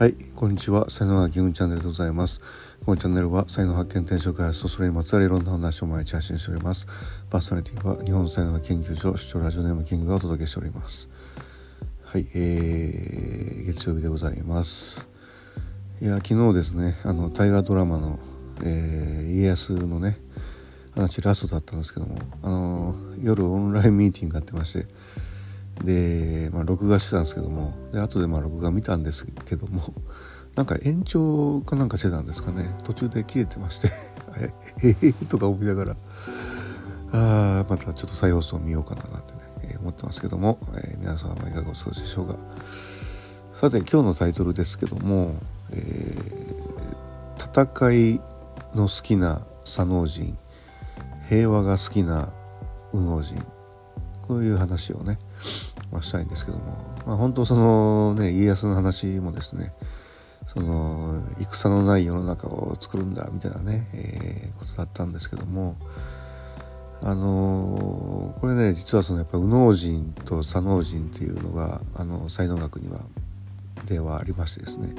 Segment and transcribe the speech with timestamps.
[0.00, 0.88] はいこんにちは。
[0.88, 2.40] 才能発見チャンネルでございます。
[2.86, 6.86] このチャンネルは才能発見転職開発とそれにまつわるいろんな話を毎日発信しております。
[7.28, 11.10] パーソナリティは日本才能研究所主張ラジオネームキングがお届けしております。
[12.02, 15.06] はいえー、月曜日でございます。
[16.00, 18.18] いや昨日ですねあの大河ドラマの、
[18.64, 20.16] えー、家康のね
[20.94, 24.86] 話ラストだったんですけどもあの夜オンラインミーティングがあってまして
[25.84, 29.94] で、まあ、録画してたんですけどもで後でまあ録画見たんですけども
[30.56, 32.74] なんか延長かなんかしてたんですかね。
[32.82, 33.88] 途中で切れてまして
[34.36, 34.50] え
[34.82, 35.96] ええとか思いながら。
[37.12, 42.36] あまたちょっと再放送見ようかななんてね、えー、思ってますけども、えー、皆さんはいかがお過ごしでしょうか。
[43.54, 45.34] さて今日のタイトルですけども、
[45.70, 48.20] えー、戦い
[48.74, 50.36] の好きな左脳人
[51.28, 52.32] 平和が好きな
[52.92, 53.40] 右脳人。
[54.30, 55.18] こういう話をね、
[55.90, 59.72] まあ、したいんですけども、まあ、本当そのね家康の話もですね
[60.46, 65.76] その戦のない世の中を作るんだみたいなね、えー、ことだったんですけども。
[67.02, 73.00] あのー、これね実はそのやっぱ右脳人と左脳人っていうのがあの才能学には
[73.86, 74.94] ではありましてですね。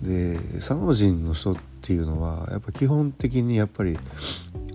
[0.00, 3.98] で左脳人の人っていうのはやっぱ基本的にやっぱり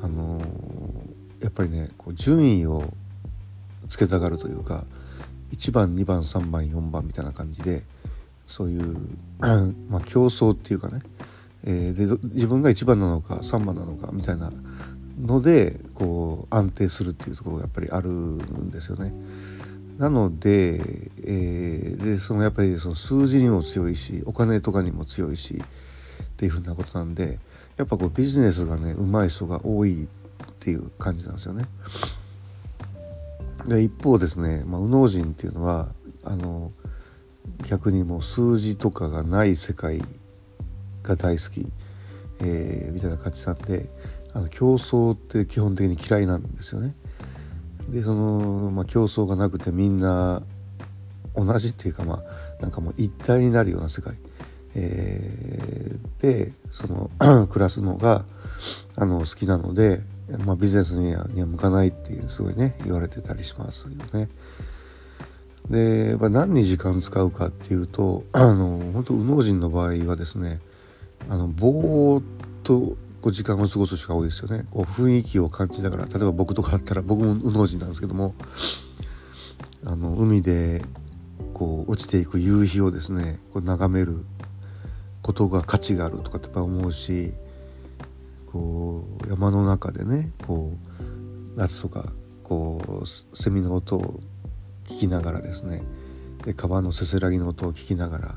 [0.02, 2.94] あのー、やっぱりねこう順位を
[3.94, 4.86] つけたがるというか
[5.52, 7.84] 1番2番3番4番みたいな感じで
[8.48, 8.98] そういう
[9.88, 11.02] ま、競争っていうかね、
[11.64, 14.52] えー、で自分が1番なのか3番なのかみたいな
[15.22, 19.14] のでこう安定するっていうところがやっぱりあるんですよね。
[20.00, 20.82] なので,、
[21.24, 25.62] えー、でそのやっぱりその数字にも強いしお金とかにも強いし
[26.24, 27.38] っていうふうなことなんで
[27.78, 30.08] やっぱこうビジネスがね上手い人が多いっ
[30.60, 31.66] ていう感じなんですよね。
[33.68, 35.90] で一方ですね、まあ、右脳人っていうのは
[36.24, 36.72] あの
[37.68, 40.02] 逆にもう数字とかがない世界
[41.02, 41.72] が大好き、
[42.40, 43.90] えー、みたいな感じなんで
[44.34, 46.96] あの競争って基本的に嫌いなんですよね。
[47.90, 50.42] でその、まあ、競争がなくてみんな
[51.36, 54.16] 同じっていうかまあなんかもう一体になるような世界、
[54.76, 57.10] えー、でその
[57.48, 58.26] 暮らすのが
[58.96, 60.02] あの好きなので
[60.46, 64.30] まあ、ビジネスには向かないっていうすごいね言われてたりしますよね。
[65.70, 70.60] で、まあ、何に時間使うかっていうとあの本当右脳人の場合はですね
[71.30, 72.24] あのぼーっ
[72.64, 78.36] とこう時間を過ごす人が多いですよねこう雰囲気を感じながら例えば僕とかだったら僕も右脳人なんですけども
[79.86, 80.84] あの海で
[81.54, 84.26] こう落ちていく夕日をですねこう眺める
[85.22, 87.34] ことが価値があるとかってやっぱ思うし
[88.54, 90.78] こう山の中でねこ
[91.56, 94.20] う夏とかこうセミの音を
[94.86, 95.82] 聞きながらですね
[96.46, 98.36] で川のせせらぎの音を聞きながら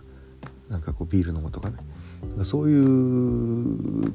[0.71, 1.77] なんかこうビールの音がね
[2.45, 4.15] そういう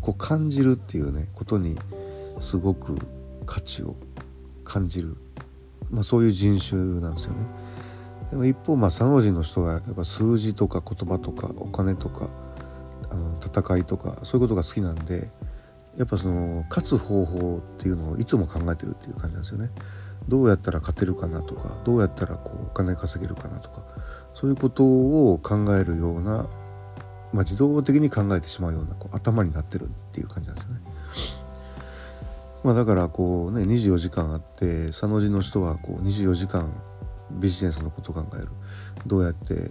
[0.00, 1.76] こう感じるっていうねことに
[2.38, 2.96] すごく
[3.44, 3.96] 価値を
[4.64, 5.16] 感じる、
[5.90, 7.38] まあ、そういう人種なんですよね。
[8.30, 12.30] でも一方まあ左脳人の人はやっぱ数字とか言葉とかお金とか
[13.10, 15.28] あの戦いとかそういうことが好きなんで
[15.96, 19.70] やっぱその勝つ方法っていうのをいつも考えてるっていう感じなんですよね。
[20.28, 23.82] どうやったら勝てるかなとかどうやったらこうお金稼げるかなとか
[24.34, 26.48] そういうことを考えるような、
[27.32, 30.80] まあ、自動的に考えてしまうようなこう頭になってるっていう感じなんですよね。
[32.62, 36.70] まあ、だからこうね24時間あって佐野寺の人はこう24時間
[37.30, 38.48] ビジネスのことを考える
[39.06, 39.70] どうやって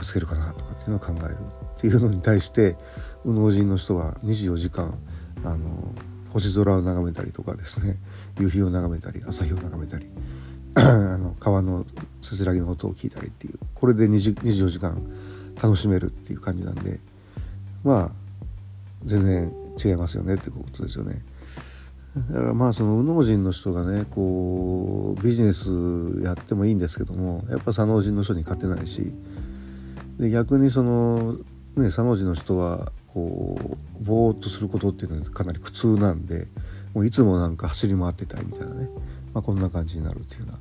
[0.00, 1.36] 稼げるかなとかっていうのを考える
[1.76, 2.76] っていうのに対して
[3.24, 4.98] 右脳人の人は24時間
[5.44, 5.94] あの
[6.30, 7.96] 星空を眺めたりとかですね
[8.38, 10.06] 夕日を眺めたり朝日を眺めたり
[10.74, 11.84] あの川の
[12.22, 15.02] せせらぎの音を聞いたりっていうこれで24時間
[15.62, 16.98] 楽しめるっていう感じなんで
[17.84, 18.12] まあ
[19.04, 19.52] 全然
[19.82, 21.22] 違いますよねってことですよね。
[22.30, 25.70] だからまあその右脳人の人がねこうビジネス
[26.22, 29.12] やってもいいんですけどもやっぱ左脳人の人に勝てないし
[30.20, 31.38] で逆にその
[31.76, 33.58] ね左脳人の人はこ
[34.00, 36.46] うぼーっとすることっていうのはかなり苦痛なんで
[36.94, 38.88] もういつもなんか走り回ってたいみたいなね、
[39.34, 40.58] まあ、こんな感じになるっていうような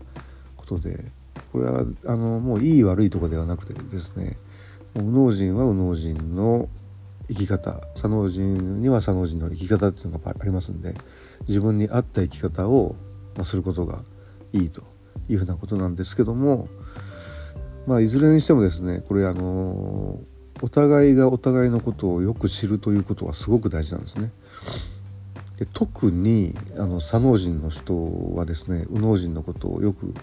[0.56, 1.12] ことで。
[1.52, 4.38] これはあのもういい悪いとかではなくてですね
[4.96, 6.70] う右脳人は右脳人の
[7.28, 10.96] 生き方左脳人には左脳人の生き方っていうのがありますんで
[11.48, 12.96] 自分に合った生き方を
[13.44, 14.04] することが
[14.54, 14.84] いいと
[15.28, 16.68] いうふうなことなんですけども
[17.89, 20.19] まあいずれにしてもですねこれあの
[20.62, 24.31] お互いがお互いのことをよく知るということはすごく大事なんですね。
[25.57, 30.13] で特にあの左脳人の人はですね右脳人のことをよく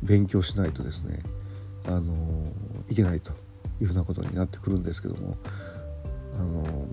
[0.00, 1.18] 勉強しないとですね
[1.88, 2.52] あの
[2.88, 3.32] いけないと
[3.80, 5.36] いうふうなことになってくるんですけども
[6.34, 6.86] あの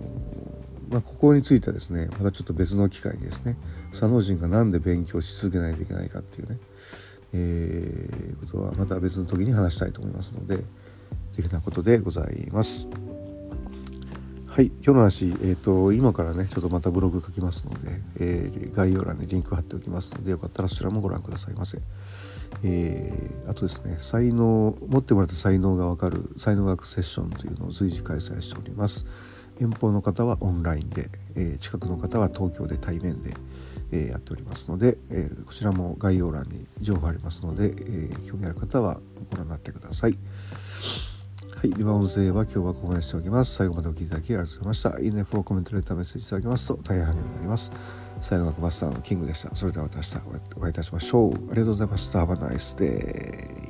[0.90, 3.58] まあ、ここについてはですねまたちょっと別の機会にですね
[3.92, 6.58] 佐野人が何で勉強し続けないといけないかっていうね、
[7.38, 10.58] えー、ことはまた別の時に話したいと思いますので
[11.34, 12.90] というふうなことでございます。
[14.48, 21.82] はい、今日の話、えーと、今からねちょっとまたブログ書きますので、えー、概要欄にリンク貼っておきますのでよかったらそちらもご覧くださいませ。
[22.64, 29.06] えー、あとですね才能持ってもらった才能が分かる才能学セッションというのを随時開催しております。
[29.60, 33.34] 遠方の方はオンラインで、えー、近くの方は東京で対面で、
[33.96, 39.00] えー、やっておりますので、えー、こちらも概要欄に情報ありますので、え興味ある方は
[39.30, 40.18] ご覧になってください。
[41.56, 41.74] はい。
[41.74, 43.56] では音声は今日はここまでしておきます。
[43.56, 45.00] 最後までお聴きいただきありがとうございました。
[45.00, 47.72] いいね、フォロー、コメント、レター、メッセージいただけますと大変励みになります。
[48.22, 49.56] 才能学マスターのキングでした。
[49.56, 50.18] それではまた明日
[50.58, 51.34] お会いいたしましょう。
[51.34, 52.26] ありがとうございました。
[52.26, 53.65] Have a nice day.